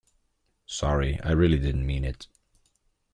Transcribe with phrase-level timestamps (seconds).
[0.65, 2.27] Sorry, I really didn't mean it.